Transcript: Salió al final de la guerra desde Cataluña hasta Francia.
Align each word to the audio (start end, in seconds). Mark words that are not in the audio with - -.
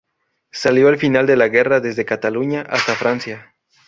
Salió 0.51 0.87
al 0.87 0.97
final 0.97 1.27
de 1.27 1.35
la 1.35 1.47
guerra 1.47 1.79
desde 1.79 2.05
Cataluña 2.05 2.65
hasta 2.67 2.95
Francia. 2.95 3.53